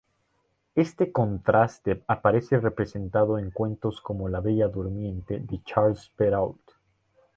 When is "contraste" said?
1.11-2.03